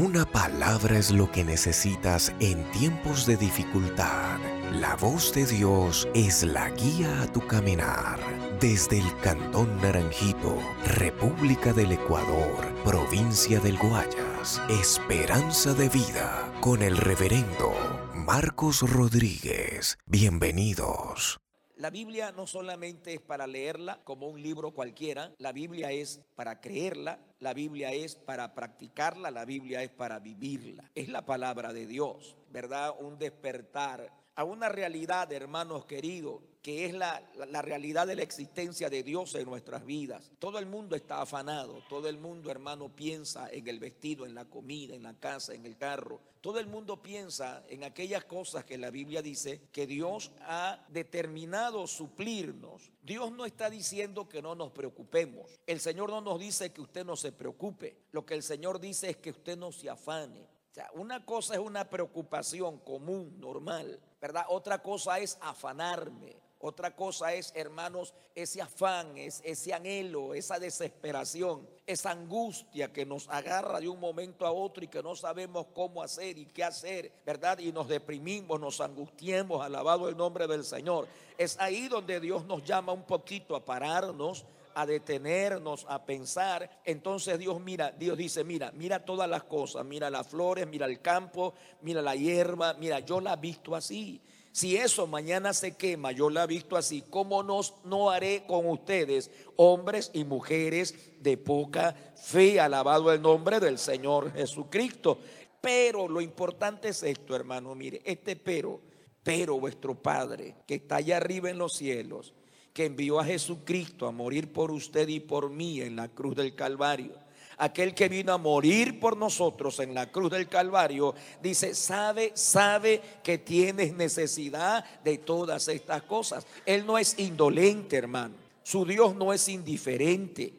[0.00, 4.38] Una palabra es lo que necesitas en tiempos de dificultad.
[4.70, 8.20] La voz de Dios es la guía a tu caminar.
[8.60, 10.56] Desde el Cantón Naranjito,
[10.86, 17.72] República del Ecuador, provincia del Guayas, Esperanza de Vida, con el reverendo
[18.14, 19.98] Marcos Rodríguez.
[20.06, 21.40] Bienvenidos.
[21.78, 26.60] La Biblia no solamente es para leerla como un libro cualquiera, la Biblia es para
[26.60, 30.90] creerla, la Biblia es para practicarla, la Biblia es para vivirla.
[30.96, 32.96] Es la palabra de Dios, ¿verdad?
[32.98, 38.88] Un despertar a una realidad, hermanos queridos, que es la, la, realidad de la existencia
[38.88, 40.30] de Dios en nuestras vidas.
[40.38, 44.44] Todo el mundo está afanado, todo el mundo, hermano, piensa en el vestido, en la
[44.44, 46.20] comida, en la casa, en el carro.
[46.40, 51.88] Todo el mundo piensa en aquellas cosas que la Biblia dice que Dios ha determinado
[51.88, 52.92] suplirnos.
[53.02, 55.58] Dios no está diciendo que no nos preocupemos.
[55.66, 57.96] El Señor no nos dice que usted no se preocupe.
[58.12, 60.46] Lo que el Señor dice es que usted no se afane.
[60.94, 64.44] Una cosa es una preocupación común, normal, ¿verdad?
[64.48, 66.36] Otra cosa es afanarme.
[66.60, 73.78] Otra cosa es, hermanos, ese afán, ese anhelo, esa desesperación, esa angustia que nos agarra
[73.78, 77.60] de un momento a otro y que no sabemos cómo hacer y qué hacer, ¿verdad?
[77.60, 81.06] Y nos deprimimos, nos angustiemos, alabado el nombre del Señor.
[81.36, 84.44] Es ahí donde Dios nos llama un poquito a pararnos,
[84.78, 86.70] a detenernos, a pensar.
[86.84, 91.00] Entonces Dios mira, Dios dice, mira, mira todas las cosas, mira las flores, mira el
[91.00, 94.20] campo, mira la hierba, mira, yo la he visto así.
[94.52, 98.68] Si eso mañana se quema, yo la he visto así, ¿cómo nos, no haré con
[98.68, 102.60] ustedes, hombres y mujeres de poca fe?
[102.60, 105.18] Alabado el nombre del Señor Jesucristo.
[105.60, 108.80] Pero lo importante es esto, hermano, mire, este pero,
[109.24, 112.32] pero vuestro Padre, que está allá arriba en los cielos,
[112.78, 116.54] que envió a Jesucristo a morir por usted y por mí en la cruz del
[116.54, 117.12] Calvario
[117.56, 121.12] aquel que vino a morir por nosotros en la cruz del Calvario,
[121.42, 126.46] dice, sabe, sabe que tienes necesidad de todas estas cosas.
[126.64, 128.36] Él no es indolente, hermano.
[128.62, 130.54] Su Dios no es indiferente.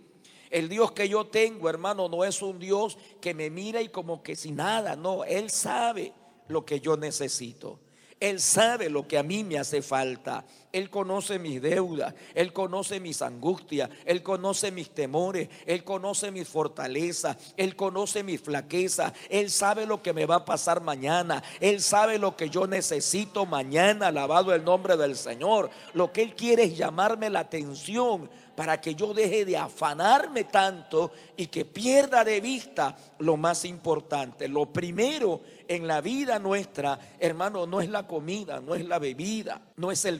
[0.49, 4.21] El Dios que yo tengo, hermano, no es un Dios que me mira y como
[4.21, 6.11] que sin nada, no, Él sabe
[6.49, 7.79] lo que yo necesito.
[8.19, 10.45] Él sabe lo que a mí me hace falta.
[10.71, 16.47] Él conoce mis deudas, Él conoce mis angustias, Él conoce mis temores, Él conoce mis
[16.47, 21.81] fortalezas, Él conoce mis flaquezas, Él sabe lo que me va a pasar mañana, Él
[21.81, 25.71] sabe lo que yo necesito mañana, alabado el nombre del Señor.
[25.93, 28.29] Lo que Él quiere es llamarme la atención
[28.59, 34.49] para que yo deje de afanarme tanto y que pierda de vista lo más importante.
[34.49, 39.61] Lo primero en la vida nuestra, hermano, no es la comida, no es la bebida,
[39.77, 40.19] no es el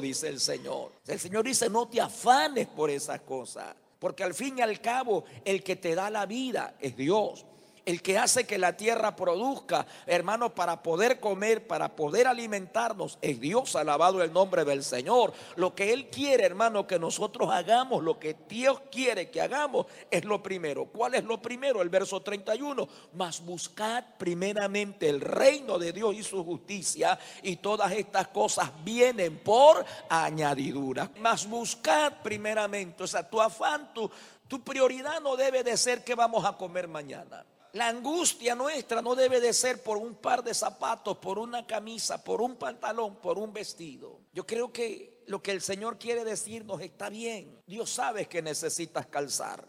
[0.00, 0.92] dice el Señor.
[1.06, 5.24] El Señor dice, no te afanes por esas cosas, porque al fin y al cabo
[5.44, 7.44] el que te da la vida es Dios
[7.90, 13.40] el que hace que la tierra produzca, hermano, para poder comer, para poder alimentarnos, es
[13.40, 15.32] Dios, alabado el nombre del Señor.
[15.56, 20.24] Lo que Él quiere, hermano, que nosotros hagamos, lo que Dios quiere que hagamos, es
[20.24, 20.86] lo primero.
[20.86, 21.82] ¿Cuál es lo primero?
[21.82, 27.92] El verso 31, mas buscad primeramente el reino de Dios y su justicia, y todas
[27.92, 31.10] estas cosas vienen por añadidura.
[31.18, 34.08] Mas buscad primeramente, o sea, tu afán, tu,
[34.46, 37.44] tu prioridad no debe de ser que vamos a comer mañana.
[37.72, 42.22] La angustia nuestra no debe de ser por un par de zapatos, por una camisa,
[42.22, 44.18] por un pantalón, por un vestido.
[44.32, 47.62] Yo creo que lo que el Señor quiere decirnos está bien.
[47.66, 49.68] Dios sabe que necesitas calzar.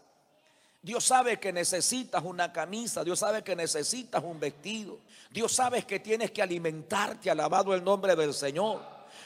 [0.82, 4.98] Dios sabe que necesitas una camisa, Dios sabe que necesitas un vestido.
[5.30, 8.82] Dios sabe que tienes que alimentarte, alabado el nombre del Señor.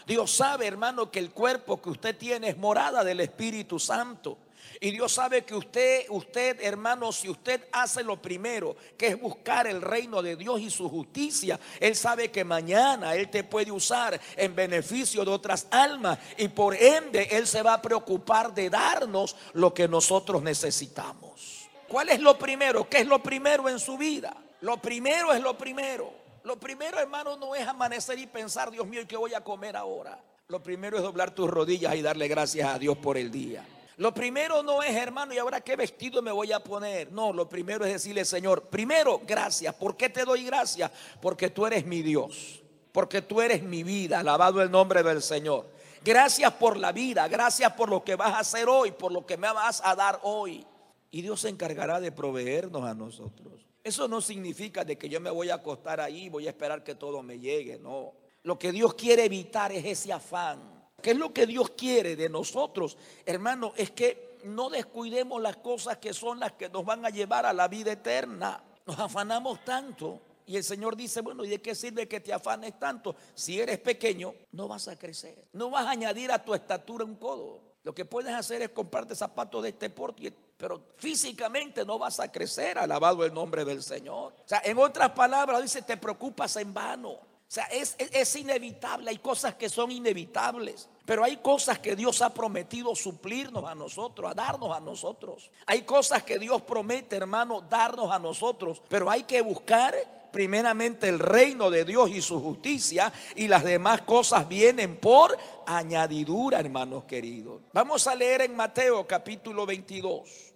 [0.06, 4.36] Dios sabe, hermano, que el cuerpo que usted tiene es morada del Espíritu Santo.
[4.80, 9.66] Y Dios sabe que usted, usted, hermano, si usted hace lo primero, que es buscar
[9.66, 14.20] el reino de Dios y su justicia, Él sabe que mañana Él te puede usar
[14.36, 16.18] en beneficio de otras almas.
[16.36, 21.68] Y por ende, Él se va a preocupar de darnos lo que nosotros necesitamos.
[21.88, 22.88] ¿Cuál es lo primero?
[22.88, 24.36] ¿Qué es lo primero en su vida?
[24.60, 26.12] Lo primero es lo primero.
[26.44, 30.20] Lo primero, hermano, no es amanecer y pensar, Dios mío, ¿qué voy a comer ahora?
[30.48, 33.64] Lo primero es doblar tus rodillas y darle gracias a Dios por el día.
[33.98, 37.10] Lo primero no es, hermano, ¿y ahora qué vestido me voy a poner?
[37.12, 39.74] No, lo primero es decirle, Señor, primero, gracias.
[39.74, 40.90] ¿Por qué te doy gracias?
[41.20, 42.62] Porque tú eres mi Dios,
[42.92, 45.66] porque tú eres mi vida, alabado el nombre del Señor.
[46.04, 49.38] Gracias por la vida, gracias por lo que vas a hacer hoy, por lo que
[49.38, 50.66] me vas a dar hoy.
[51.10, 53.66] Y Dios se encargará de proveernos a nosotros.
[53.82, 56.96] Eso no significa de que yo me voy a acostar ahí, voy a esperar que
[56.96, 58.12] todo me llegue, no.
[58.42, 62.28] Lo que Dios quiere evitar es ese afán ¿Qué es lo que Dios quiere de
[62.28, 63.72] nosotros, hermano?
[63.76, 67.52] Es que no descuidemos las cosas que son las que nos van a llevar a
[67.52, 68.62] la vida eterna.
[68.86, 72.78] Nos afanamos tanto y el Señor dice, bueno, ¿y de qué sirve que te afanes
[72.78, 73.16] tanto?
[73.34, 75.48] Si eres pequeño, no vas a crecer.
[75.52, 77.60] No vas a añadir a tu estatura un codo.
[77.82, 82.30] Lo que puedes hacer es comprarte zapatos de este porte, pero físicamente no vas a
[82.30, 84.34] crecer, alabado el nombre del Señor.
[84.44, 87.18] O sea, en otras palabras, dice, te preocupas en vano.
[87.48, 90.88] O sea, es, es inevitable, hay cosas que son inevitables.
[91.06, 95.52] Pero hay cosas que Dios ha prometido suplirnos a nosotros, a darnos a nosotros.
[95.64, 98.82] Hay cosas que Dios promete, hermano, darnos a nosotros.
[98.88, 99.94] Pero hay que buscar
[100.32, 106.58] primeramente el reino de Dios y su justicia y las demás cosas vienen por añadidura,
[106.58, 107.62] hermanos queridos.
[107.72, 110.54] Vamos a leer en Mateo capítulo 22.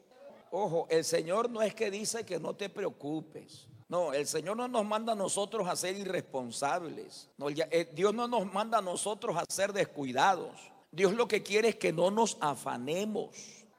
[0.51, 3.69] Ojo, el Señor no es que dice que no te preocupes.
[3.91, 7.29] No, el Señor no nos manda a nosotros a ser irresponsables.
[7.73, 10.53] Eh, Dios no nos manda a nosotros a ser descuidados.
[10.93, 13.31] Dios lo que quiere es que no nos afanemos.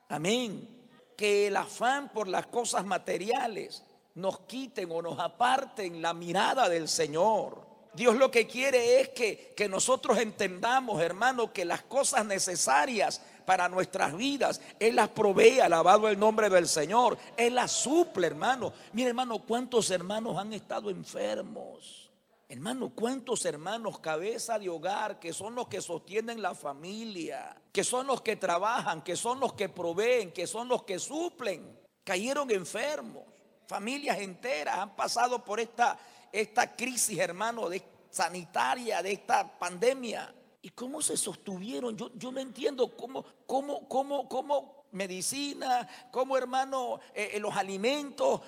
[0.10, 0.68] Amén.
[1.16, 3.86] Que el afán por las cosas materiales
[4.16, 7.66] nos quiten o nos aparten la mirada del Señor.
[7.94, 13.68] Dios lo que quiere es que, que nosotros entendamos, hermano, que las cosas necesarias para
[13.70, 14.62] nuestras vidas.
[14.80, 17.18] Él las provee, alabado el nombre del Señor.
[17.36, 18.74] Él las suple, hermano.
[18.94, 22.12] Mire, hermano, cuántos hermanos han estado enfermos.
[22.52, 28.08] Hermano, cuántos hermanos cabeza de hogar que son los que sostienen la familia, que son
[28.08, 33.24] los que trabajan, que son los que proveen, que son los que suplen, cayeron enfermos.
[33.68, 35.98] Familias enteras han pasado por esta,
[36.30, 37.70] esta crisis, hermano,
[38.10, 40.36] sanitaria, de esta pandemia.
[40.62, 41.98] ¿Y cómo se sostuvieron?
[41.98, 48.42] Yo, yo no entiendo cómo, cómo, cómo, cómo medicina, cómo hermano, eh, eh, los alimentos,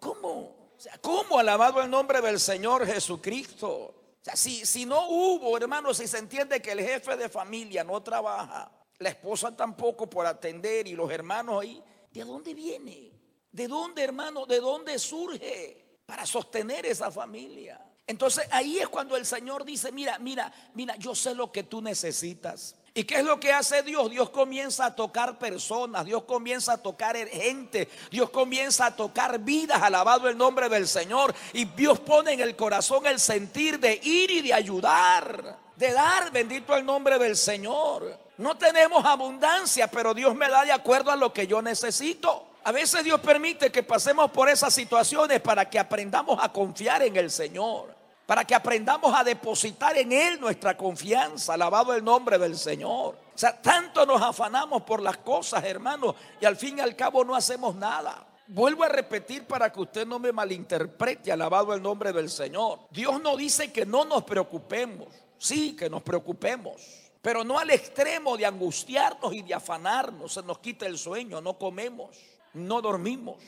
[0.00, 3.68] cómo, o sea, cómo alabado el nombre del Señor Jesucristo.
[3.68, 7.84] O sea, si, si no hubo, hermano, si se entiende que el jefe de familia
[7.84, 13.12] no trabaja, la esposa tampoco por atender y los hermanos ahí, ¿de dónde viene?
[13.52, 14.44] ¿De dónde, hermano?
[14.44, 17.80] ¿De dónde surge para sostener esa familia?
[18.10, 21.80] Entonces ahí es cuando el Señor dice, mira, mira, mira, yo sé lo que tú
[21.80, 22.74] necesitas.
[22.92, 24.10] ¿Y qué es lo que hace Dios?
[24.10, 29.80] Dios comienza a tocar personas, Dios comienza a tocar gente, Dios comienza a tocar vidas,
[29.80, 31.32] alabado el nombre del Señor.
[31.52, 36.32] Y Dios pone en el corazón el sentir de ir y de ayudar, de dar,
[36.32, 38.18] bendito el nombre del Señor.
[38.38, 42.48] No tenemos abundancia, pero Dios me da de acuerdo a lo que yo necesito.
[42.64, 47.16] A veces Dios permite que pasemos por esas situaciones para que aprendamos a confiar en
[47.16, 47.99] el Señor
[48.30, 51.54] para que aprendamos a depositar en Él nuestra confianza.
[51.54, 53.18] Alabado el nombre del Señor.
[53.34, 57.24] O sea, tanto nos afanamos por las cosas, hermanos, y al fin y al cabo
[57.24, 58.24] no hacemos nada.
[58.46, 62.78] Vuelvo a repetir para que usted no me malinterprete, alabado el nombre del Señor.
[62.92, 66.80] Dios no dice que no nos preocupemos, sí, que nos preocupemos,
[67.20, 71.58] pero no al extremo de angustiarnos y de afanarnos, se nos quita el sueño, no
[71.58, 72.16] comemos,
[72.54, 73.42] no dormimos,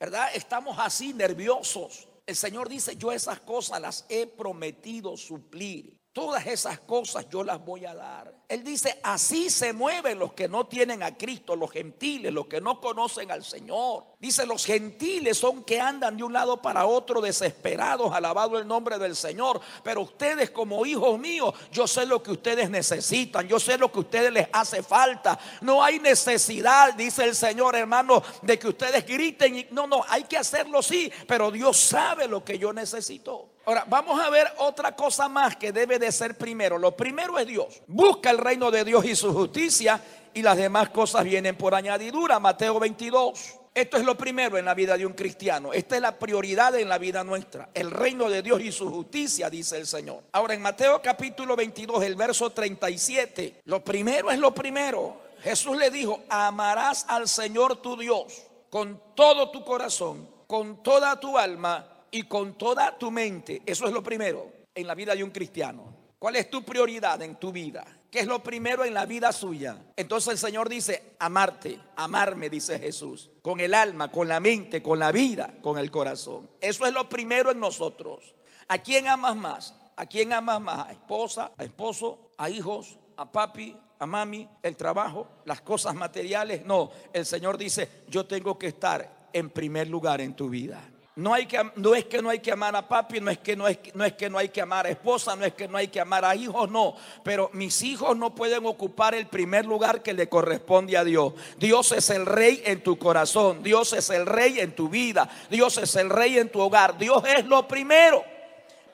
[0.00, 0.30] ¿verdad?
[0.34, 5.98] Estamos así nerviosos, el Señor dice, yo esas cosas las he prometido suplir.
[6.14, 8.32] Todas esas cosas yo las voy a dar.
[8.48, 12.60] Él dice, así se mueven los que no tienen a Cristo, los gentiles, los que
[12.60, 14.04] no conocen al Señor.
[14.20, 18.96] Dice, los gentiles son que andan de un lado para otro desesperados, alabado el nombre
[18.96, 19.60] del Señor.
[19.82, 23.98] Pero ustedes como hijos míos, yo sé lo que ustedes necesitan, yo sé lo que
[23.98, 25.36] a ustedes les hace falta.
[25.62, 29.66] No hay necesidad, dice el Señor, hermano, de que ustedes griten.
[29.72, 33.53] No, no, hay que hacerlo sí, pero Dios sabe lo que yo necesito.
[33.66, 36.78] Ahora, vamos a ver otra cosa más que debe de ser primero.
[36.78, 37.82] Lo primero es Dios.
[37.86, 40.00] Busca el reino de Dios y su justicia
[40.34, 42.38] y las demás cosas vienen por añadidura.
[42.38, 43.60] Mateo 22.
[43.74, 45.72] Esto es lo primero en la vida de un cristiano.
[45.72, 47.70] Esta es la prioridad en la vida nuestra.
[47.72, 50.22] El reino de Dios y su justicia, dice el Señor.
[50.32, 55.22] Ahora en Mateo capítulo 22, el verso 37, lo primero es lo primero.
[55.42, 61.36] Jesús le dijo, amarás al Señor tu Dios con todo tu corazón, con toda tu
[61.36, 63.62] alma y con toda tu mente.
[63.66, 65.92] Eso es lo primero en la vida de un cristiano.
[66.16, 67.84] ¿Cuál es tu prioridad en tu vida?
[68.08, 69.76] ¿Qué es lo primero en la vida suya?
[69.96, 75.00] Entonces el Señor dice, amarte, amarme, dice Jesús, con el alma, con la mente, con
[75.00, 76.48] la vida, con el corazón.
[76.60, 78.36] Eso es lo primero en nosotros.
[78.68, 79.74] ¿A quién amas más?
[79.96, 80.88] ¿A quién amas más?
[80.88, 86.64] ¿A esposa, a esposo, a hijos, a papi, a mami, el trabajo, las cosas materiales?
[86.64, 90.80] No, el Señor dice, yo tengo que estar en primer lugar en tu vida.
[91.16, 93.54] No, hay que, no es que no hay que amar a papi, no es, que
[93.54, 95.78] no, es, no es que no hay que amar a esposa, no es que no
[95.78, 96.96] hay que amar a hijos, no.
[97.22, 101.34] Pero mis hijos no pueden ocupar el primer lugar que le corresponde a Dios.
[101.56, 105.78] Dios es el rey en tu corazón, Dios es el rey en tu vida, Dios
[105.78, 108.33] es el rey en tu hogar, Dios es lo primero.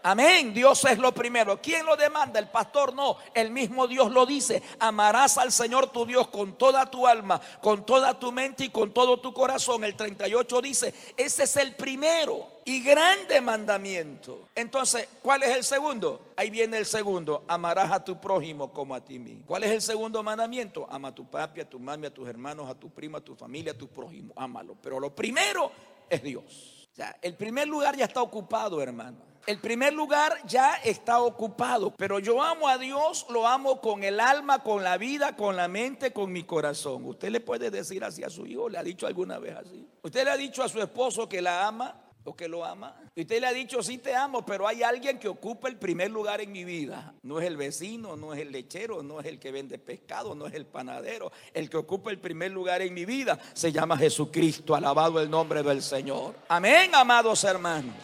[0.03, 1.61] Amén, Dios es lo primero.
[1.61, 2.39] ¿Quién lo demanda?
[2.39, 4.63] El pastor no, el mismo Dios lo dice.
[4.79, 8.93] Amarás al Señor tu Dios con toda tu alma, con toda tu mente y con
[8.93, 9.85] todo tu corazón.
[9.85, 12.61] El 38 dice, ese es el primero.
[12.65, 14.49] y grande mandamiento.
[14.55, 16.33] Entonces, ¿cuál es el segundo?
[16.37, 19.45] Ahí viene el segundo, amarás a tu prójimo como a ti mismo.
[19.47, 20.87] ¿Cuál es el segundo mandamiento?
[20.91, 23.35] Ama a tu papi, a tu mami, a tus hermanos, a tu prima, a tu
[23.35, 24.33] familia, a tu prójimo.
[24.37, 24.77] Ámalo.
[24.81, 25.73] Pero lo primero
[26.09, 26.89] es Dios.
[26.93, 29.19] O sea, el primer lugar ya está ocupado, hermano.
[29.51, 34.21] El primer lugar ya está ocupado, pero yo amo a Dios, lo amo con el
[34.21, 37.05] alma, con la vida, con la mente, con mi corazón.
[37.05, 39.89] Usted le puede decir así a su hijo, le ha dicho alguna vez así.
[40.03, 42.95] Usted le ha dicho a su esposo que la ama o que lo ama.
[43.17, 46.41] Usted le ha dicho, sí te amo, pero hay alguien que ocupa el primer lugar
[46.41, 47.13] en mi vida.
[47.23, 50.47] No es el vecino, no es el lechero, no es el que vende pescado, no
[50.47, 51.33] es el panadero.
[51.53, 55.65] El que ocupa el primer lugar en mi vida se llama Jesucristo, alabado el nombre
[55.65, 56.37] del Señor.
[56.47, 57.97] Amén, amados hermanos.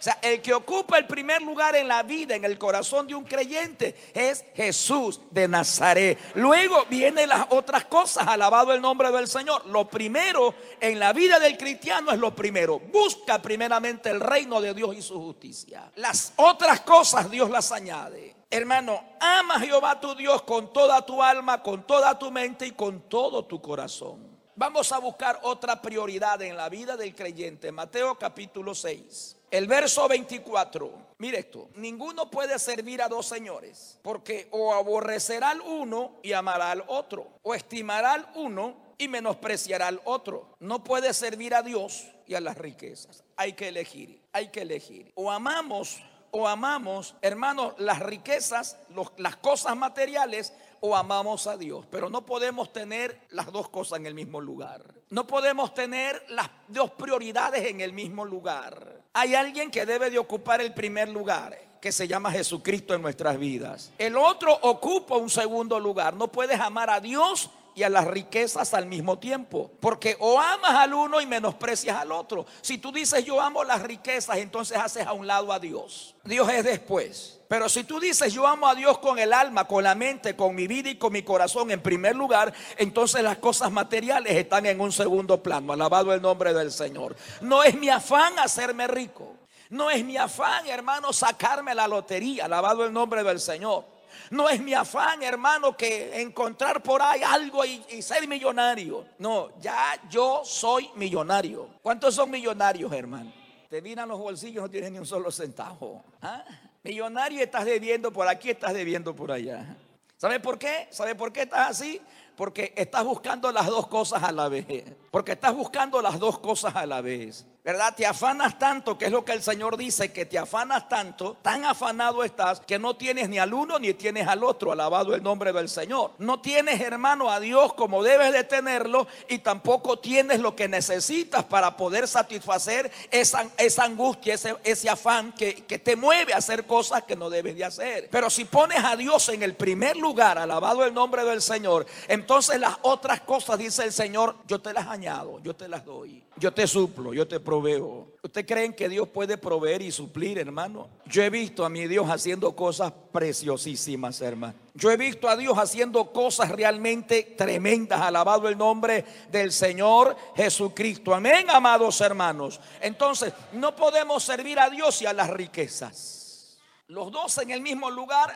[0.00, 3.14] O sea, el que ocupa el primer lugar en la vida, en el corazón de
[3.14, 6.18] un creyente, es Jesús de Nazaret.
[6.36, 9.66] Luego vienen las otras cosas, alabado el nombre del Señor.
[9.66, 12.78] Lo primero en la vida del cristiano es lo primero.
[12.78, 15.92] Busca primeramente el reino de Dios y su justicia.
[15.96, 18.36] Las otras cosas Dios las añade.
[18.48, 22.70] Hermano, ama a Jehová tu Dios con toda tu alma, con toda tu mente y
[22.70, 24.30] con todo tu corazón.
[24.56, 27.70] Vamos a buscar otra prioridad en la vida del creyente.
[27.70, 29.36] Mateo capítulo 6.
[29.50, 35.60] El verso 24, mire esto, ninguno puede servir a dos señores, porque o aborrecerá al
[35.60, 40.54] uno y amará al otro, o estimará al uno y menospreciará al otro.
[40.60, 43.24] No puede servir a Dios y a las riquezas.
[43.36, 45.10] Hay que elegir, hay que elegir.
[45.16, 48.78] O amamos, o amamos, hermanos, las riquezas,
[49.16, 54.06] las cosas materiales, o amamos a Dios, pero no podemos tener las dos cosas en
[54.06, 54.82] el mismo lugar.
[55.10, 58.99] No podemos tener las dos prioridades en el mismo lugar.
[59.12, 63.38] Hay alguien que debe de ocupar el primer lugar que se llama Jesucristo en nuestras
[63.38, 63.90] vidas.
[63.98, 66.14] El otro ocupa un segundo lugar.
[66.14, 67.50] No puedes amar a Dios
[67.80, 69.70] y a las riquezas al mismo tiempo.
[69.80, 72.44] Porque o amas al uno y menosprecias al otro.
[72.60, 76.14] Si tú dices yo amo las riquezas, entonces haces a un lado a Dios.
[76.22, 77.40] Dios es después.
[77.48, 80.54] Pero si tú dices yo amo a Dios con el alma, con la mente, con
[80.54, 84.78] mi vida y con mi corazón en primer lugar, entonces las cosas materiales están en
[84.78, 85.72] un segundo plano.
[85.72, 87.16] Alabado el nombre del Señor.
[87.40, 89.36] No es mi afán hacerme rico.
[89.70, 92.44] No es mi afán, hermano, sacarme la lotería.
[92.44, 93.99] Alabado el nombre del Señor.
[94.30, 99.06] No es mi afán, hermano, que encontrar por ahí algo y, ser millonario.
[99.18, 101.68] No, ya yo soy millonario.
[101.82, 103.32] ¿Cuántos son millonarios, hermano?
[103.68, 106.02] Te miran los bolsillos, no tienes ni un solo centavo.
[106.20, 106.44] ¿Ah?
[106.82, 109.76] Millonario estás debiendo por aquí, estás debiendo por allá.
[110.16, 110.86] ¿Sabe por qué?
[110.90, 112.00] ¿Sabe por qué estás así?
[112.36, 114.66] Porque estás buscando las dos cosas a la vez.
[115.10, 117.46] Porque estás buscando las dos cosas a la vez.
[117.64, 117.94] ¿Verdad?
[117.94, 121.64] Te afanas tanto, que es lo que el Señor dice, que te afanas tanto, tan
[121.64, 125.52] afanado estás, que no tienes ni al uno ni tienes al otro, alabado el nombre
[125.52, 126.12] del Señor.
[126.18, 131.44] No tienes, hermano, a Dios como debes de tenerlo y tampoco tienes lo que necesitas
[131.44, 133.50] para poder satisfacer esa,
[133.82, 138.08] angustia, ese, afán que, que te mueve a hacer cosas que no debes de hacer.
[138.10, 142.58] Pero si pones a Dios en el primer lugar, alabado el nombre del Señor, entonces
[142.58, 146.22] las otras cosas, dice el Señor, yo te las añado, yo te las doy.
[146.36, 148.12] Yo te suplo, yo te proveo.
[148.22, 150.88] ¿Usted creen que Dios puede proveer y suplir, hermano?
[151.04, 154.54] Yo he visto a mi Dios haciendo cosas preciosísimas, hermano.
[154.72, 158.00] Yo he visto a Dios haciendo cosas realmente tremendas.
[158.00, 161.12] Alabado el nombre del Señor Jesucristo.
[161.12, 162.60] Amén, amados hermanos.
[162.80, 166.56] Entonces, no podemos servir a Dios y a las riquezas.
[166.86, 168.32] Los dos en el mismo lugar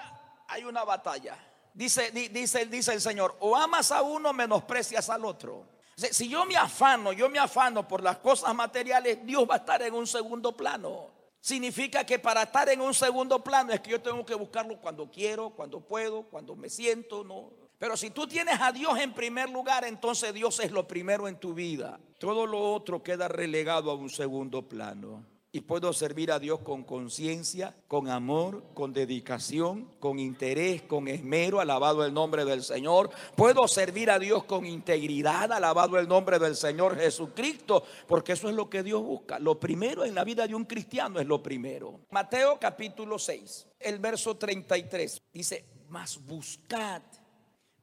[0.49, 1.39] hay una batalla.
[1.73, 5.74] Dice, dice, dice el Señor, o amas a uno, menosprecias al otro.
[5.97, 9.83] Si yo me afano, yo me afano por las cosas materiales, Dios va a estar
[9.83, 11.11] en un segundo plano.
[11.41, 15.11] Significa que para estar en un segundo plano es que yo tengo que buscarlo cuando
[15.11, 17.53] quiero, cuando puedo, cuando me siento, no.
[17.79, 21.39] Pero si tú tienes a Dios en primer lugar, entonces Dios es lo primero en
[21.39, 22.01] tu vida.
[22.19, 26.83] Todo lo otro queda relegado a un segundo plano y puedo servir a Dios con
[26.83, 33.09] conciencia, con amor, con dedicación, con interés, con esmero, alabado el nombre del Señor.
[33.37, 38.57] Puedo servir a Dios con integridad, alabado el nombre del Señor Jesucristo, porque eso es
[38.57, 39.39] lo que Dios busca.
[39.39, 42.01] Lo primero en la vida de un cristiano es lo primero.
[42.11, 47.01] Mateo capítulo 6, el verso 33, dice, mas buscad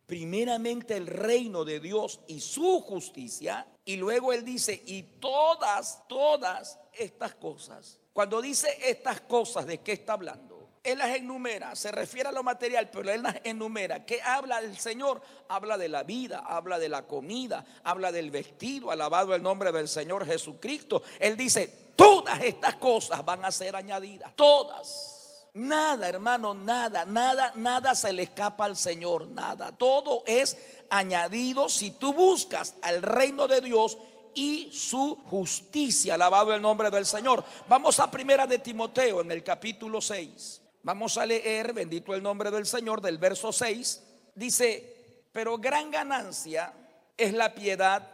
[0.06, 3.66] primeramente el reino de Dios y su justicia.
[3.86, 8.00] Y luego él dice, y todas, todas estas cosas.
[8.14, 10.52] Cuando dice estas cosas, ¿de qué está hablando?
[10.84, 14.04] Él las enumera, se refiere a lo material, pero él las enumera.
[14.04, 15.22] ¿Qué habla el Señor?
[15.48, 19.88] Habla de la vida, habla de la comida, habla del vestido, alabado el nombre del
[19.88, 21.04] Señor Jesucristo.
[21.20, 25.48] Él dice, todas estas cosas van a ser añadidas, todas.
[25.54, 29.72] Nada, hermano, nada, nada, nada se le escapa al Señor, nada.
[29.72, 30.58] Todo es
[30.92, 33.98] añadido si tú buscas al reino de Dios
[34.36, 36.14] y su justicia.
[36.14, 37.44] Alabado el nombre del Señor.
[37.68, 40.62] Vamos a primera de Timoteo en el capítulo 6.
[40.84, 44.04] Vamos a leer, bendito el nombre del Señor, del verso 6.
[44.36, 46.74] Dice, pero gran ganancia
[47.18, 48.08] es la piedad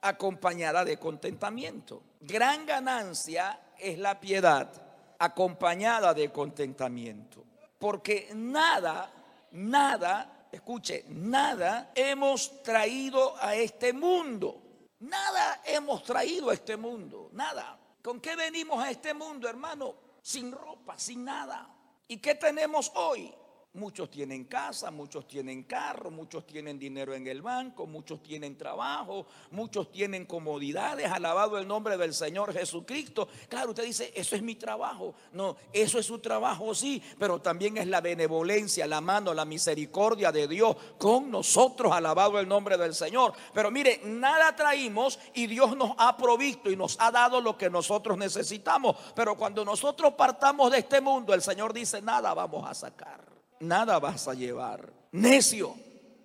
[0.00, 2.02] acompañada de contentamiento.
[2.20, 4.70] Gran ganancia es la piedad
[5.18, 7.44] acompañada de contentamiento.
[7.78, 9.10] Porque nada,
[9.50, 14.62] nada, escuche, nada hemos traído a este mundo.
[15.00, 17.76] Nada hemos traído a este mundo, nada.
[18.02, 19.96] ¿Con qué venimos a este mundo, hermano?
[20.22, 21.68] Sin ropa, sin nada.
[22.06, 23.34] ¿Y qué tenemos hoy?
[23.74, 29.26] Muchos tienen casa, muchos tienen carro, muchos tienen dinero en el banco, muchos tienen trabajo,
[29.50, 31.10] muchos tienen comodidades.
[31.10, 33.28] Alabado el nombre del Señor Jesucristo.
[33.48, 35.14] Claro, usted dice, eso es mi trabajo.
[35.32, 40.30] No, eso es su trabajo, sí, pero también es la benevolencia, la mano, la misericordia
[40.30, 41.92] de Dios con nosotros.
[41.92, 43.32] Alabado el nombre del Señor.
[43.54, 47.70] Pero mire, nada traímos y Dios nos ha provisto y nos ha dado lo que
[47.70, 48.96] nosotros necesitamos.
[49.16, 53.31] Pero cuando nosotros partamos de este mundo, el Señor dice, nada vamos a sacar
[53.62, 54.92] nada vas a llevar.
[55.12, 55.74] Necio,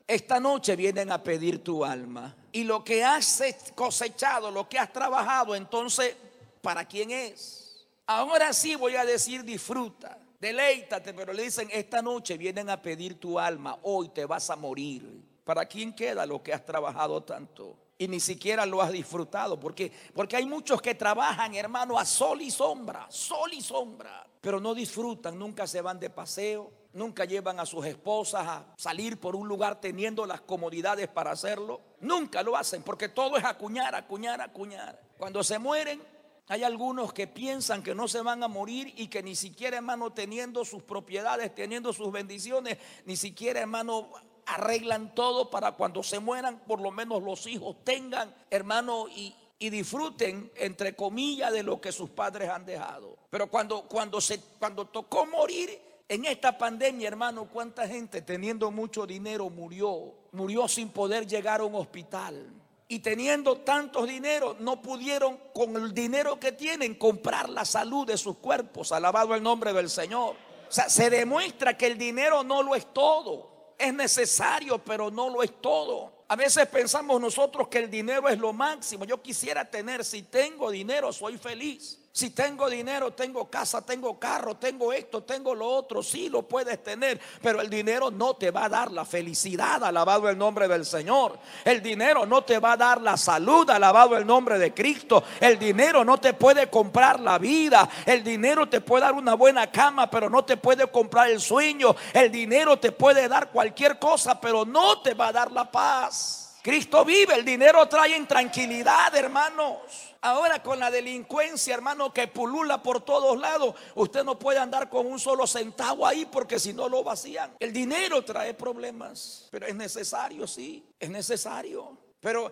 [0.07, 2.35] esta noche vienen a pedir tu alma.
[2.51, 3.43] Y lo que has
[3.75, 6.15] cosechado, lo que has trabajado, entonces,
[6.61, 7.85] ¿para quién es?
[8.05, 13.19] Ahora sí voy a decir disfruta, deleítate, pero le dicen, esta noche vienen a pedir
[13.19, 15.21] tu alma, hoy te vas a morir.
[15.43, 17.77] ¿Para quién queda lo que has trabajado tanto?
[17.97, 22.41] Y ni siquiera lo has disfrutado, porque, porque hay muchos que trabajan, hermano, a sol
[22.41, 27.59] y sombra, sol y sombra, pero no disfrutan, nunca se van de paseo, nunca llevan
[27.59, 31.81] a sus esposas a salir por un lugar teniendo las comodidades para hacerlo.
[32.01, 34.99] Nunca lo hacen porque todo es acuñar, acuñar, acuñar.
[35.17, 36.01] Cuando se mueren,
[36.49, 40.13] hay algunos que piensan que no se van a morir y que ni siquiera, hermano,
[40.13, 44.09] teniendo sus propiedades, teniendo sus bendiciones, ni siquiera, hermano,
[44.45, 49.69] arreglan todo para cuando se mueran, por lo menos los hijos tengan, hermano, y, y
[49.69, 53.17] disfruten, entre comillas, de lo que sus padres han dejado.
[53.29, 59.05] Pero cuando, cuando, se, cuando tocó morir, en esta pandemia, hermano, cuánta gente teniendo mucho
[59.05, 62.47] dinero murió, murió sin poder llegar a un hospital.
[62.87, 68.17] Y teniendo tantos dinero, no pudieron con el dinero que tienen comprar la salud de
[68.17, 68.93] sus cuerpos.
[68.93, 70.35] Alabado el nombre del Señor.
[70.69, 73.73] O sea, se demuestra que el dinero no lo es todo.
[73.77, 76.13] Es necesario, pero no lo es todo.
[76.29, 79.03] A veces pensamos nosotros que el dinero es lo máximo.
[79.03, 81.99] Yo quisiera tener, si tengo dinero, soy feliz.
[82.17, 86.81] Si tengo dinero, tengo casa, tengo carro, tengo esto, tengo lo otro, sí lo puedes
[86.83, 90.83] tener, pero el dinero no te va a dar la felicidad, alabado el nombre del
[90.83, 91.37] Señor.
[91.63, 95.23] El dinero no te va a dar la salud, alabado el nombre de Cristo.
[95.39, 97.87] El dinero no te puede comprar la vida.
[98.03, 101.95] El dinero te puede dar una buena cama, pero no te puede comprar el sueño.
[102.13, 106.46] El dinero te puede dar cualquier cosa, pero no te va a dar la paz.
[106.67, 109.77] Cristo vive, el dinero trae intranquilidad, hermanos.
[110.19, 115.07] Ahora con la delincuencia, hermano, que pulula por todos lados, usted no puede andar con
[115.07, 117.55] un solo centavo ahí porque si no lo vacían.
[117.57, 121.97] El dinero trae problemas, pero es necesario, sí, es necesario.
[122.19, 122.51] Pero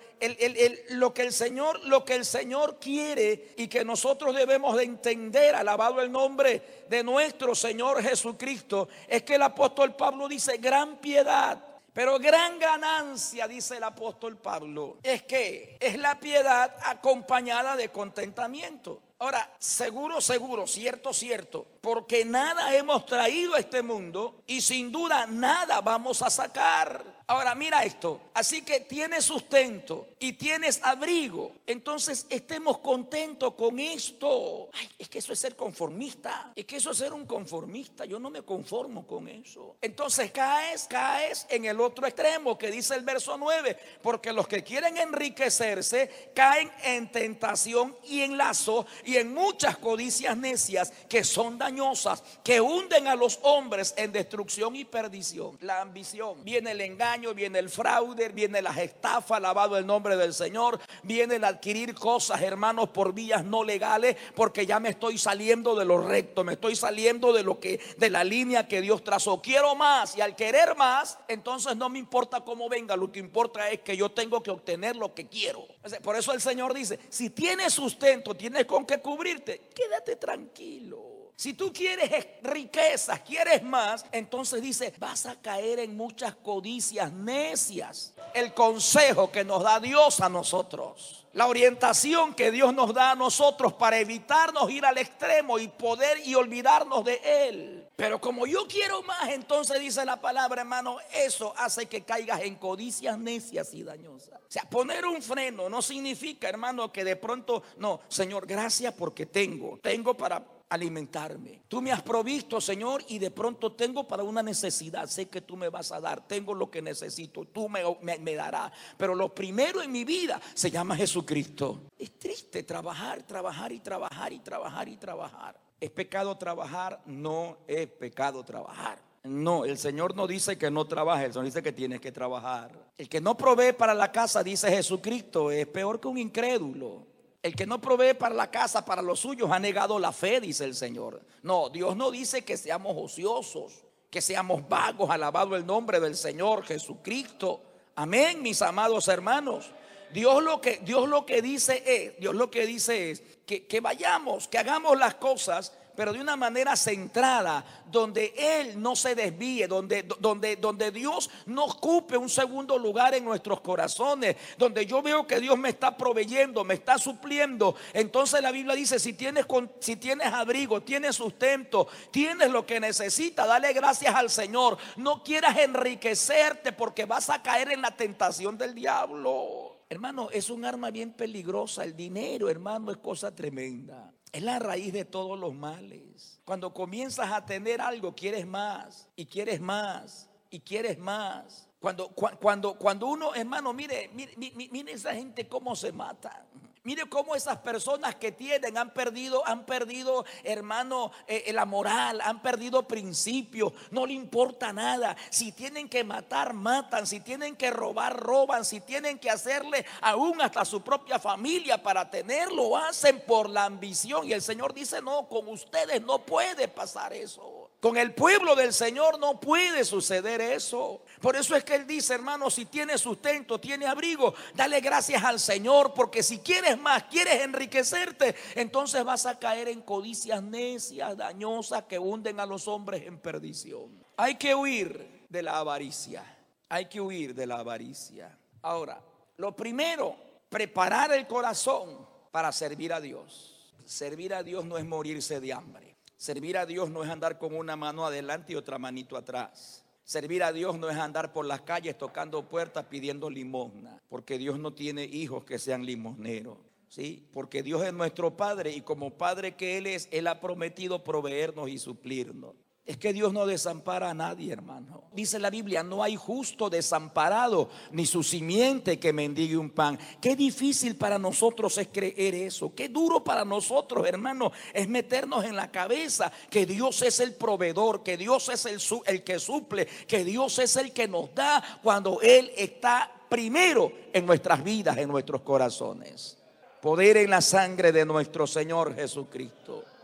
[0.91, 5.56] lo que el Señor, lo que el Señor quiere y que nosotros debemos de entender,
[5.56, 11.75] alabado el nombre de nuestro Señor Jesucristo, es que el apóstol Pablo dice gran piedad
[11.96, 19.02] pero gran ganancia, dice el apóstol Pablo, es que es la piedad acompañada de contentamiento.
[19.18, 25.26] Ahora, seguro, seguro, cierto, cierto, porque nada hemos traído a este mundo y sin duda
[25.26, 27.14] nada vamos a sacar.
[27.28, 34.70] Ahora mira esto, así que tienes sustento y tienes abrigo, entonces estemos contentos con esto.
[34.74, 38.20] Ay, es que eso es ser conformista, es que eso es ser un conformista, yo
[38.20, 39.76] no me conformo con eso.
[39.82, 44.64] Entonces caes, caes en el otro extremo que dice el verso 9, porque los que
[44.64, 51.58] quieren enriquecerse caen en tentación y en lazo y en muchas codicias necias que son
[51.58, 55.58] dañosas, que hunden a los hombres en destrucción y perdición.
[55.62, 60.34] La ambición, viene el engaño viene el fraude, viene las estafas, alabado el nombre del
[60.34, 65.75] Señor, viene el adquirir cosas, hermanos, por vías no legales, porque ya me estoy saliendo
[65.75, 69.41] de lo recto, me estoy saliendo de lo que, de la línea que Dios trazó.
[69.41, 73.69] Quiero más y al querer más, entonces no me importa cómo venga, lo que importa
[73.69, 75.65] es que yo tengo que obtener lo que quiero.
[76.04, 81.14] Por eso el Señor dice, si tienes sustento, tienes con qué cubrirte, quédate tranquilo.
[81.38, 82.10] Si tú quieres
[82.41, 88.13] riquezas, quieres más, entonces dice, vas a caer en muchas codicias necias.
[88.34, 93.15] El consejo que nos da Dios a nosotros, la orientación que Dios nos da a
[93.15, 97.89] nosotros para evitarnos ir al extremo y poder y olvidarnos de Él.
[97.98, 102.56] Pero como yo quiero más, entonces dice la palabra, hermano, eso hace que caigas en
[102.56, 104.39] codicias necias y dañosas.
[104.39, 109.26] O sea, poner un freno no significa, hermano, que de pronto, no, Señor, gracias porque
[109.26, 111.64] tengo, tengo para alimentarme.
[111.68, 115.08] Tú me has provisto, Señor, y de pronto tengo para una necesidad.
[115.08, 117.82] Sé que tú me vas a dar, tengo lo que necesito, tú me,
[118.20, 118.72] me, darás.
[118.98, 121.90] Pero lo primero en mi vida se llama Jesucristo.
[121.98, 125.60] Es triste trabajar, trabajar y trabajar y trabajar y trabajar.
[125.80, 127.02] ¿Es pecado trabajar?
[127.06, 129.04] No es pecado trabajar.
[129.24, 132.72] No, el Señor no dice que no trabaje, el Señor dice que tienes que trabajar.
[132.96, 137.14] El que no provee para la casa, dice Jesucristo, es peor que un incrédulo.
[137.46, 140.64] El que no provee para la casa, para los suyos, ha negado la fe, dice
[140.64, 141.22] el Señor.
[141.44, 146.64] No, Dios no dice que seamos ociosos, que seamos vagos, alabado el nombre del Señor
[146.64, 147.62] Jesucristo.
[147.94, 149.70] Amén, mis amados hermanos.
[150.12, 153.80] Dios lo que, Dios lo que dice es, Dios lo que dice es que, que
[153.80, 159.68] vayamos, que hagamos las cosas pero de una manera centrada, donde Él no se desvíe,
[159.68, 165.26] donde, donde, donde Dios no ocupe un segundo lugar en nuestros corazones, donde yo veo
[165.26, 167.76] que Dios me está proveyendo, me está supliendo.
[167.94, 169.46] Entonces la Biblia dice, si tienes,
[169.80, 174.78] si tienes abrigo, tienes sustento, tienes lo que necesitas, dale gracias al Señor.
[174.98, 179.76] No quieras enriquecerte porque vas a caer en la tentación del diablo.
[179.88, 181.84] Hermano, es un arma bien peligrosa.
[181.84, 184.12] El dinero, hermano, es cosa tremenda.
[184.32, 186.40] Es la raíz de todos los males.
[186.46, 191.68] Cuando comienzas a tener algo, quieres más y quieres más y quieres más.
[191.80, 196.46] Cuando, cuando, cuando uno, hermano, mire, mire, mire esa gente cómo se mata.
[196.86, 202.43] Mire cómo esas personas que tienen han perdido, han perdido, hermano, eh, la moral, han
[202.43, 205.17] perdido principios, no le importa nada.
[205.32, 207.08] Si tienen que matar, matan.
[207.08, 208.63] Si tienen que robar, roban.
[208.63, 214.28] Si tienen que hacerle aún hasta su propia familia para tenerlo, hacen por la ambición.
[214.28, 217.64] Y el Señor dice, no, con ustedes no puede pasar eso.
[217.86, 221.04] Con el pueblo del Señor no puede suceder eso.
[221.21, 225.39] Por eso es que Él dice, hermano, si tiene sustento, tiene abrigo, dale gracias al
[225.39, 231.84] Señor, porque si quieres más, quieres enriquecerte, entonces vas a caer en codicias necias, dañosas,
[231.84, 234.04] que hunden a los hombres en perdición.
[234.17, 236.24] Hay que huir de la avaricia.
[236.69, 238.36] Hay que huir de la avaricia.
[238.63, 239.00] Ahora,
[239.38, 240.15] lo primero,
[240.50, 243.76] preparar el corazón para servir a Dios.
[243.86, 245.95] Servir a Dios no es morirse de hambre.
[246.17, 249.84] Servir a Dios no es andar con una mano adelante y otra manito atrás.
[250.04, 254.60] Servir a Dios no es andar por las calles tocando puertas pidiendo limosna, porque Dios
[254.60, 256.58] no tiene hijos que sean limosneros.
[256.88, 257.28] ¿Sí?
[257.34, 261.67] Porque Dios es nuestro Padre y como Padre que Él es, Él ha prometido proveernos
[261.69, 262.56] y suplirnos.
[262.86, 265.06] Es que Dios no desampara a nadie, hermano.
[265.12, 269.98] Dice la Biblia, no hay justo desamparado, ni su simiente que mendigue un pan.
[270.21, 272.76] Qué difícil para nosotros es creer eso.
[272.76, 278.04] Qué duro para nosotros, hermano, es meternos en la cabeza que Dios es el proveedor,
[278.04, 282.21] que Dios es el, el que suple, que Dios es el que nos da cuando
[282.21, 286.38] Él está primero en nuestras vidas, en nuestros corazones.
[286.84, 289.95] Poder en la sangre de nuestro Señor Jesucristo.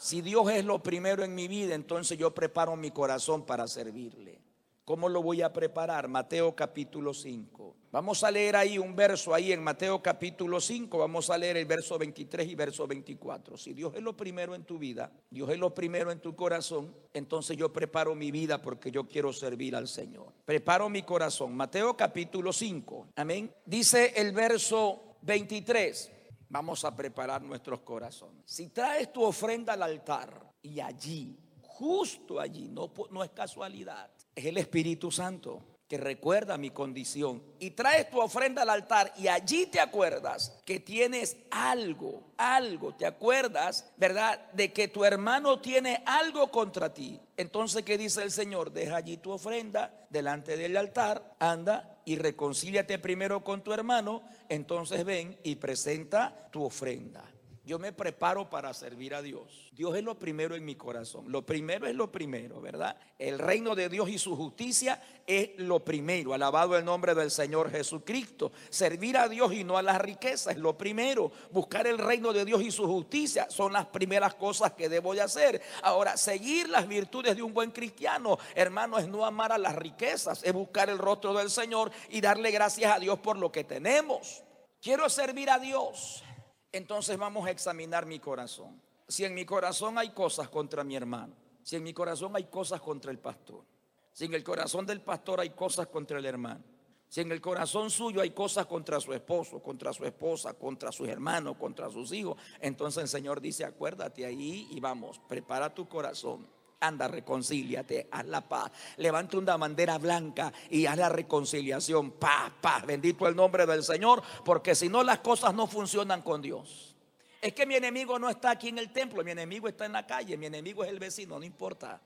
[0.00, 4.40] Si Dios es lo primero en mi vida, entonces yo preparo mi corazón para servirle.
[4.86, 6.08] ¿Cómo lo voy a preparar?
[6.08, 7.76] Mateo capítulo 5.
[7.92, 11.66] Vamos a leer ahí un verso, ahí en Mateo capítulo 5, vamos a leer el
[11.66, 13.58] verso 23 y verso 24.
[13.58, 16.94] Si Dios es lo primero en tu vida, Dios es lo primero en tu corazón,
[17.12, 20.32] entonces yo preparo mi vida porque yo quiero servir al Señor.
[20.46, 21.54] Preparo mi corazón.
[21.54, 23.08] Mateo capítulo 5.
[23.16, 23.52] Amén.
[23.66, 26.19] Dice el verso 23.
[26.50, 28.42] Vamos a preparar nuestros corazones.
[28.44, 32.90] Si traes tu ofrenda al altar y allí, justo allí, no,
[33.22, 38.70] es casualidad, es el Espíritu Santo que recuerda mi condición y traes tu ofrenda al
[38.70, 44.50] altar y allí te acuerdas que tienes algo, algo, te acuerdas, ¿verdad?
[44.52, 47.20] De que tu hermano tiene algo contra ti.
[47.36, 48.72] Entonces, ¿qué dice el Señor?
[48.72, 55.04] Deja allí tu ofrenda delante del altar, anda y reconcíliate primero con tu hermano, entonces
[55.04, 57.29] ven y presenta tu ofrenda.
[57.70, 59.70] Yo me preparo para servir a Dios.
[59.70, 61.30] Dios es lo primero en mi corazón.
[61.30, 62.96] Lo primero es lo primero, ¿verdad?
[63.16, 66.34] El reino de Dios y su justicia es lo primero.
[66.34, 68.50] Alabado el nombre del Señor Jesucristo.
[68.70, 71.30] Servir a Dios y no a las riquezas es lo primero.
[71.52, 75.20] Buscar el reino de Dios y su justicia son las primeras cosas que debo de
[75.20, 75.62] hacer.
[75.84, 80.42] Ahora, seguir las virtudes de un buen cristiano, hermano, es no amar a las riquezas,
[80.42, 84.42] es buscar el rostro del Señor y darle gracias a Dios por lo que tenemos.
[84.82, 86.24] Quiero servir a Dios
[86.72, 88.80] entonces vamos a examinar mi corazón.
[89.08, 92.80] si en mi corazón hay cosas contra mi hermano, si en mi corazón hay cosas
[92.80, 93.64] contra el pastor,
[94.12, 96.62] si en el corazón del pastor hay cosas contra el hermano,
[97.08, 101.08] si en el corazón suyo hay cosas contra su esposo, contra su esposa, contra sus
[101.08, 106.46] hermanos, contra sus hijos, entonces el Señor dice, acuérdate ahí y vamos, prepara tu corazón.
[106.80, 108.72] Anda, reconcíliate, haz la paz.
[108.96, 112.12] Levanta una bandera blanca y haz la reconciliación.
[112.12, 112.86] Paz, paz.
[112.86, 116.96] Bendito el nombre del Señor, porque si no las cosas no funcionan con Dios.
[117.42, 120.06] Es que mi enemigo no está aquí en el templo, mi enemigo está en la
[120.06, 122.00] calle, mi enemigo es el vecino, no importa.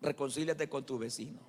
[0.00, 1.40] Reconcíliate con tu vecino.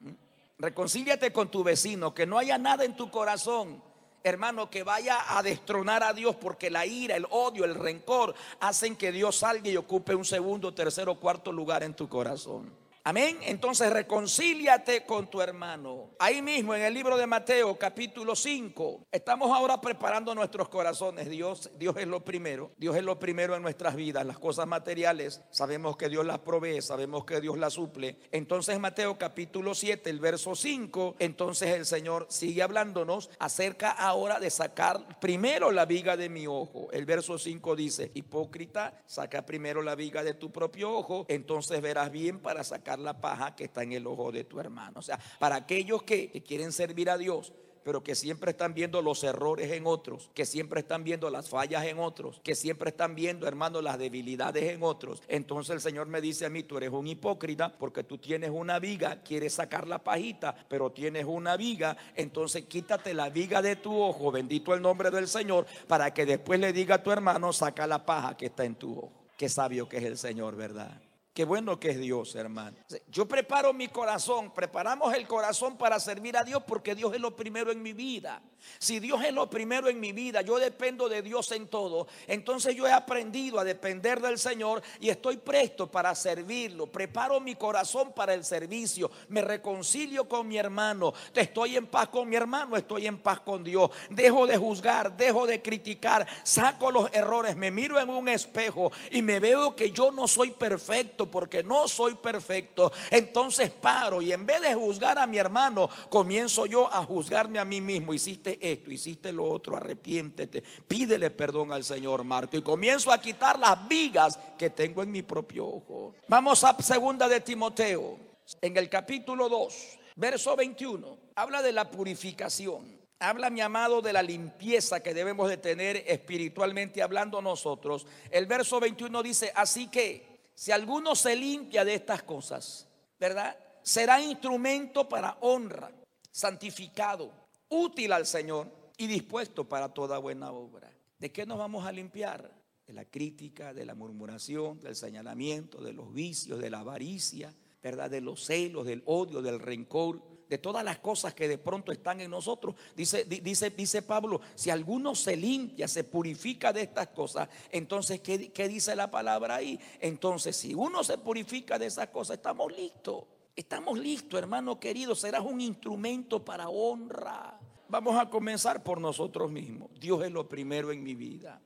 [0.00, 0.10] ¿Mm?
[0.58, 3.82] Reconcíliate con tu vecino, que no haya nada en tu corazón,
[4.24, 8.96] hermano, que vaya a destronar a Dios, porque la ira, el odio, el rencor hacen
[8.96, 12.83] que Dios salga y ocupe un segundo, tercero, cuarto lugar en tu corazón.
[13.06, 13.36] Amén.
[13.42, 16.12] Entonces reconcíliate con tu hermano.
[16.18, 19.08] Ahí mismo en el libro de Mateo capítulo 5.
[19.12, 21.28] Estamos ahora preparando nuestros corazones.
[21.28, 22.72] Dios, Dios es lo primero.
[22.78, 24.24] Dios es lo primero en nuestras vidas.
[24.24, 28.16] Las cosas materiales sabemos que Dios las provee, sabemos que Dios las suple.
[28.32, 31.16] Entonces Mateo capítulo 7, el verso 5.
[31.18, 36.88] Entonces el Señor sigue hablándonos acerca ahora de sacar primero la viga de mi ojo.
[36.90, 42.10] El verso 5 dice, hipócrita, saca primero la viga de tu propio ojo, entonces verás
[42.10, 45.00] bien para sacar la paja que está en el ojo de tu hermano.
[45.00, 47.52] O sea, para aquellos que, quieren servir a Dios,
[47.84, 51.84] pero que siempre están viendo los errores en otros, que siempre están viendo las fallas
[51.84, 55.22] en otros, que siempre están viendo, hermano, las debilidades en otros.
[55.28, 58.78] Entonces el Señor me dice a mí, tú eres un hipócrita porque tú tienes una
[58.78, 64.00] viga, quieres sacar la pajita, pero tienes una viga, entonces quítate la viga de tu
[64.00, 67.86] ojo, bendito el nombre del Señor, para que después le diga a tu hermano, saca
[67.86, 69.12] la paja que está en tu ojo.
[69.36, 71.03] Qué sabio que es el Señor, ¿verdad?
[71.34, 72.76] Qué bueno que es Dios, hermano.
[73.08, 77.34] Yo preparo mi corazón, preparamos el corazón para servir a Dios porque Dios es lo
[77.34, 78.40] primero en mi vida.
[78.78, 82.06] Si Dios es lo primero en mi vida, yo dependo de Dios en todo.
[82.28, 86.86] Entonces yo he aprendido a depender del Señor y estoy presto para servirlo.
[86.86, 89.10] Preparo mi corazón para el servicio.
[89.28, 91.12] Me reconcilio con mi hermano.
[91.34, 93.90] Estoy en paz con mi hermano, estoy en paz con Dios.
[94.08, 99.20] Dejo de juzgar, dejo de criticar, saco los errores, me miro en un espejo y
[99.20, 104.46] me veo que yo no soy perfecto porque no soy perfecto, entonces paro y en
[104.46, 108.14] vez de juzgar a mi hermano, comienzo yo a juzgarme a mí mismo.
[108.14, 113.58] Hiciste esto, hiciste lo otro, arrepiéntete, pídele perdón al Señor Marco y comienzo a quitar
[113.58, 116.14] las vigas que tengo en mi propio ojo.
[116.28, 118.18] Vamos a segunda de Timoteo,
[118.60, 121.18] en el capítulo 2, verso 21.
[121.36, 123.04] Habla de la purificación.
[123.20, 128.06] Habla, mi amado, de la limpieza que debemos de tener espiritualmente hablando nosotros.
[128.30, 132.86] El verso 21 dice, así que si alguno se limpia de estas cosas,
[133.18, 133.56] ¿verdad?
[133.82, 135.90] Será instrumento para honra,
[136.30, 137.30] santificado,
[137.68, 140.90] útil al Señor y dispuesto para toda buena obra.
[141.18, 142.50] ¿De qué nos vamos a limpiar?
[142.86, 148.10] De la crítica, de la murmuración, del señalamiento, de los vicios, de la avaricia, ¿verdad?
[148.10, 152.20] De los celos, del odio, del rencor, de todas las cosas que de pronto están
[152.20, 152.74] en nosotros.
[152.96, 158.52] Dice, dice, dice Pablo, si alguno se limpia, se purifica de estas cosas, entonces, ¿qué,
[158.52, 159.78] ¿qué dice la palabra ahí?
[160.00, 163.24] Entonces, si uno se purifica de esas cosas, estamos listos.
[163.56, 165.14] Estamos listos, hermano querido.
[165.14, 167.58] Serás un instrumento para honra.
[167.88, 169.90] Vamos a comenzar por nosotros mismos.
[170.00, 171.62] Dios es lo primero en mi vida.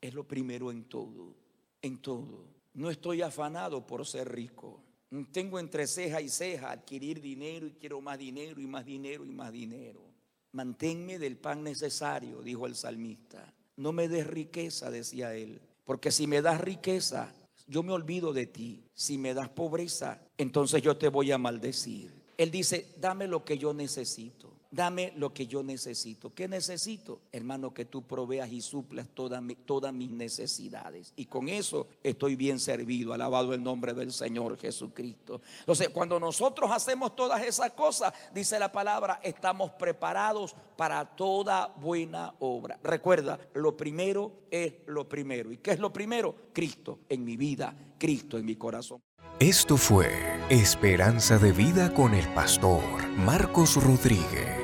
[0.00, 1.34] Es lo primero en todo.
[1.82, 2.46] En todo.
[2.74, 4.82] No estoy afanado por ser rico.
[5.32, 9.30] Tengo entre ceja y ceja adquirir dinero y quiero más dinero y más dinero y
[9.30, 10.00] más dinero.
[10.52, 13.52] Manténme del pan necesario, dijo el salmista.
[13.76, 17.32] No me des riqueza, decía él, porque si me das riqueza,
[17.66, 18.84] yo me olvido de ti.
[18.94, 22.12] Si me das pobreza, entonces yo te voy a maldecir.
[22.36, 26.34] Él dice, dame lo que yo necesito dame lo que yo necesito.
[26.34, 27.20] ¿Qué necesito?
[27.32, 31.12] Hermano, que tú proveas y suplas todas mis necesidades.
[31.16, 33.12] Y con eso estoy bien servido.
[33.12, 35.40] Alabado el nombre del Señor Jesucristo.
[35.60, 42.34] Entonces, cuando nosotros hacemos todas esas cosas, dice la palabra, estamos preparados para toda buena
[42.40, 42.78] obra.
[42.82, 45.52] Recuerda, lo primero es lo primero.
[45.52, 46.34] ¿Y qué es lo primero?
[46.52, 49.00] Cristo en mi vida, Cristo en mi corazón.
[49.40, 50.12] Esto fue
[50.48, 54.63] Esperanza de Vida con el pastor Marcos Rodríguez.